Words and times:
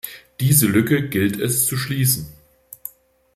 Diese 0.39 0.65
Lücke 0.65 1.09
gilt 1.09 1.39
es 1.39 1.67
zu 1.67 1.77
schließen. 1.77 2.27